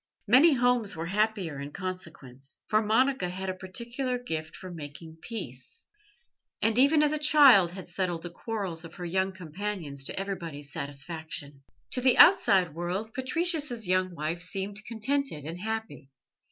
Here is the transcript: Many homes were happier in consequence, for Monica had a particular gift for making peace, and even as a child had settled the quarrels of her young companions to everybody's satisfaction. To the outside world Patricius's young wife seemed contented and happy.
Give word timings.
Many 0.25 0.53
homes 0.55 0.95
were 0.95 1.05
happier 1.05 1.59
in 1.61 1.69
consequence, 1.73 2.59
for 2.65 2.81
Monica 2.81 3.29
had 3.29 3.51
a 3.51 3.53
particular 3.53 4.17
gift 4.17 4.55
for 4.55 4.71
making 4.71 5.17
peace, 5.21 5.85
and 6.59 6.75
even 6.79 7.03
as 7.03 7.11
a 7.11 7.19
child 7.19 7.73
had 7.73 7.87
settled 7.87 8.23
the 8.23 8.31
quarrels 8.31 8.83
of 8.83 8.95
her 8.95 9.05
young 9.05 9.31
companions 9.31 10.03
to 10.05 10.19
everybody's 10.19 10.73
satisfaction. 10.73 11.61
To 11.91 12.01
the 12.01 12.17
outside 12.17 12.73
world 12.73 13.13
Patricius's 13.13 13.87
young 13.87 14.15
wife 14.15 14.41
seemed 14.41 14.83
contented 14.85 15.43
and 15.45 15.61
happy. 15.61 16.09